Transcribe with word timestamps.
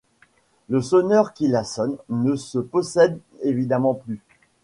Le 0.67 0.81
sonneur 0.81 1.31
qui 1.31 1.47
la 1.47 1.63
sonne 1.63 1.95
ne 2.09 2.35
se 2.35 2.57
possède 2.57 3.19
évidemment 3.43 3.93
plus. 3.93 4.19